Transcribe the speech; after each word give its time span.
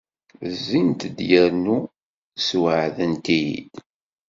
Zzint-d 0.57 1.17
yernu 1.29 1.79
sweɛdent-iyi-d. 2.45 3.69